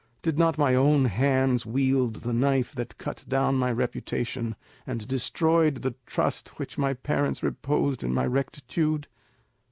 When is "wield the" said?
1.63-2.33